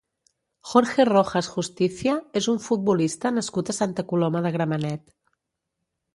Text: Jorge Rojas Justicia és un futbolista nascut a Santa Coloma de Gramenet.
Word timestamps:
Jorge 0.69 1.03
Rojas 1.09 1.49
Justicia 1.57 2.15
és 2.41 2.47
un 2.55 2.57
futbolista 2.69 3.33
nascut 3.37 3.71
a 3.71 3.77
Santa 3.83 4.09
Coloma 4.15 4.43
de 4.49 4.55
Gramenet. 4.59 5.07